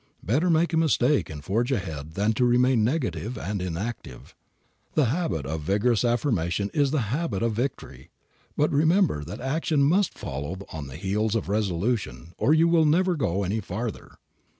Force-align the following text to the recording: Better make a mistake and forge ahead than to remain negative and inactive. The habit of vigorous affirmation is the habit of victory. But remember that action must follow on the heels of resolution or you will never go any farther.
Better 0.23 0.49
make 0.49 0.73
a 0.73 0.77
mistake 0.77 1.29
and 1.29 1.45
forge 1.45 1.71
ahead 1.71 2.13
than 2.13 2.33
to 2.33 2.43
remain 2.43 2.83
negative 2.83 3.37
and 3.37 3.61
inactive. 3.61 4.33
The 4.95 5.05
habit 5.13 5.45
of 5.45 5.61
vigorous 5.61 6.03
affirmation 6.03 6.71
is 6.73 6.89
the 6.89 7.13
habit 7.13 7.43
of 7.43 7.53
victory. 7.53 8.09
But 8.57 8.71
remember 8.71 9.23
that 9.23 9.39
action 9.39 9.83
must 9.83 10.17
follow 10.17 10.57
on 10.73 10.87
the 10.87 10.97
heels 10.97 11.35
of 11.35 11.49
resolution 11.49 12.33
or 12.39 12.51
you 12.51 12.67
will 12.67 12.85
never 12.85 13.15
go 13.15 13.43
any 13.43 13.59
farther. 13.59 14.15